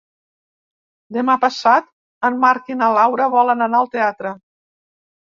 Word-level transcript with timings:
Demà 1.17 1.33
passat 1.43 1.91
en 2.29 2.39
Marc 2.45 2.71
i 2.75 2.77
na 2.79 2.87
Laura 2.95 3.27
volen 3.35 3.61
anar 3.67 3.83
al 3.83 3.91
teatre. 3.97 4.33